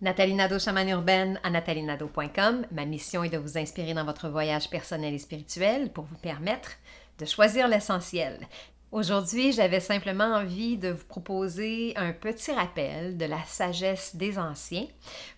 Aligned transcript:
Nathalie 0.00 0.34
Nadeau, 0.34 0.60
chamane 0.60 0.90
urbaine 0.90 1.40
à 1.42 1.50
nathalienado.com. 1.50 2.66
Ma 2.70 2.84
mission 2.84 3.24
est 3.24 3.30
de 3.30 3.38
vous 3.38 3.58
inspirer 3.58 3.94
dans 3.94 4.04
votre 4.04 4.28
voyage 4.28 4.70
personnel 4.70 5.12
et 5.12 5.18
spirituel 5.18 5.90
pour 5.90 6.04
vous 6.04 6.18
permettre 6.18 6.70
de 7.18 7.24
choisir 7.24 7.66
l'essentiel. 7.66 8.46
Aujourd'hui, 8.92 9.50
j'avais 9.50 9.80
simplement 9.80 10.36
envie 10.36 10.76
de 10.76 10.90
vous 10.90 11.04
proposer 11.04 11.94
un 11.96 12.12
petit 12.12 12.52
rappel 12.52 13.16
de 13.16 13.24
la 13.24 13.42
sagesse 13.44 14.14
des 14.14 14.38
anciens 14.38 14.86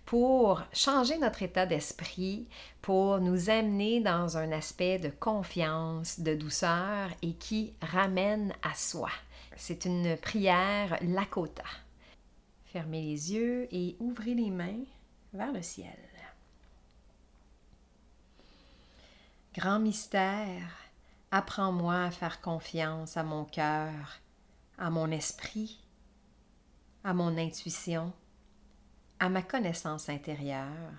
pour 0.04 0.62
changer 0.74 1.16
notre 1.16 1.42
état 1.42 1.64
d'esprit, 1.64 2.46
pour 2.82 3.18
nous 3.18 3.48
amener 3.48 4.00
dans 4.00 4.36
un 4.36 4.52
aspect 4.52 4.98
de 4.98 5.08
confiance, 5.08 6.20
de 6.20 6.34
douceur 6.34 7.08
et 7.22 7.32
qui 7.32 7.72
ramène 7.80 8.52
à 8.62 8.74
soi. 8.74 9.08
C'est 9.56 9.86
une 9.86 10.18
prière 10.18 10.98
Lakota. 11.00 11.64
Fermez 12.72 13.02
les 13.02 13.32
yeux 13.32 13.66
et 13.72 13.96
ouvrez 13.98 14.34
les 14.34 14.50
mains 14.50 14.84
vers 15.32 15.52
le 15.52 15.60
ciel. 15.60 15.98
Grand 19.54 19.80
mystère, 19.80 20.70
apprends-moi 21.32 22.04
à 22.04 22.10
faire 22.12 22.40
confiance 22.40 23.16
à 23.16 23.24
mon 23.24 23.44
cœur, 23.44 24.20
à 24.78 24.88
mon 24.88 25.10
esprit, 25.10 25.82
à 27.02 27.12
mon 27.12 27.36
intuition, 27.36 28.12
à 29.18 29.28
ma 29.28 29.42
connaissance 29.42 30.08
intérieure, 30.08 30.94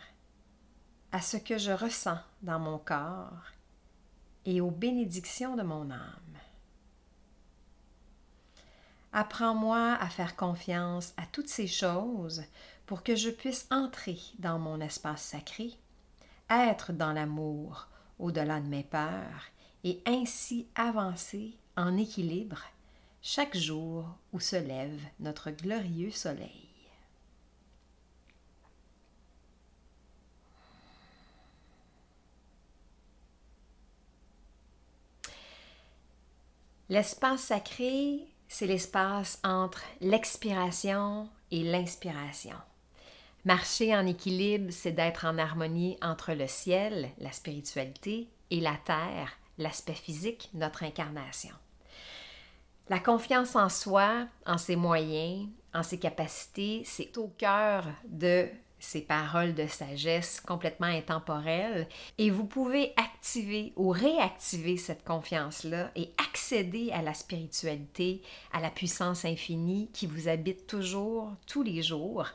à 1.13 1.21
ce 1.21 1.37
que 1.37 1.57
je 1.57 1.71
ressens 1.71 2.19
dans 2.41 2.59
mon 2.59 2.79
corps 2.79 3.45
et 4.43 4.59
aux 4.59 4.71
bénédictions 4.71 5.55
de 5.55 5.63
mon 5.63 5.89
âme. 5.89 6.30
Apprends-moi 9.13 9.97
à 9.99 10.07
faire 10.07 10.37
confiance 10.37 11.13
à 11.17 11.25
toutes 11.25 11.49
ces 11.49 11.67
choses 11.67 12.43
pour 12.85 13.03
que 13.03 13.15
je 13.15 13.29
puisse 13.29 13.67
entrer 13.69 14.17
dans 14.39 14.57
mon 14.57 14.79
espace 14.79 15.21
sacré, 15.21 15.71
être 16.49 16.93
dans 16.93 17.11
l'amour 17.11 17.87
au-delà 18.19 18.61
de 18.61 18.67
mes 18.67 18.83
peurs 18.83 19.51
et 19.83 20.01
ainsi 20.05 20.67
avancer 20.75 21.57
en 21.75 21.97
équilibre 21.97 22.63
chaque 23.21 23.57
jour 23.57 24.05
où 24.31 24.39
se 24.39 24.55
lève 24.55 25.01
notre 25.19 25.51
glorieux 25.51 26.11
soleil. 26.11 26.69
L'espace 36.89 37.41
sacré 37.41 38.30
c'est 38.51 38.67
l'espace 38.67 39.39
entre 39.45 39.81
l'expiration 40.01 41.29
et 41.51 41.63
l'inspiration. 41.63 42.57
Marcher 43.45 43.95
en 43.95 44.05
équilibre, 44.05 44.71
c'est 44.71 44.91
d'être 44.91 45.25
en 45.25 45.37
harmonie 45.37 45.97
entre 46.01 46.33
le 46.33 46.47
ciel, 46.47 47.11
la 47.19 47.31
spiritualité, 47.31 48.27
et 48.49 48.59
la 48.59 48.75
terre, 48.85 49.37
l'aspect 49.57 49.93
physique, 49.93 50.49
notre 50.53 50.83
incarnation. 50.83 51.55
La 52.89 52.99
confiance 52.99 53.55
en 53.55 53.69
soi, 53.69 54.27
en 54.45 54.57
ses 54.57 54.75
moyens, 54.75 55.47
en 55.73 55.81
ses 55.81 55.97
capacités, 55.97 56.83
c'est 56.85 57.17
au 57.17 57.29
cœur 57.37 57.85
de 58.03 58.49
ces 58.81 59.01
paroles 59.01 59.53
de 59.53 59.67
sagesse 59.67 60.41
complètement 60.41 60.87
intemporelles 60.87 61.87
et 62.17 62.31
vous 62.31 62.45
pouvez 62.45 62.93
activer 62.97 63.71
ou 63.77 63.89
réactiver 63.89 64.75
cette 64.75 65.05
confiance-là 65.05 65.91
et 65.95 66.09
accéder 66.17 66.91
à 66.91 67.01
la 67.01 67.13
spiritualité, 67.13 68.21
à 68.51 68.59
la 68.59 68.71
puissance 68.71 69.23
infinie 69.23 69.89
qui 69.93 70.07
vous 70.07 70.27
habite 70.27 70.67
toujours, 70.67 71.31
tous 71.45 71.63
les 71.63 71.83
jours, 71.83 72.27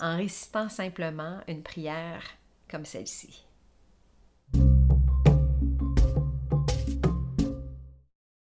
en 0.00 0.16
récitant 0.16 0.70
simplement 0.70 1.40
une 1.46 1.62
prière 1.62 2.22
comme 2.68 2.86
celle-ci. 2.86 3.44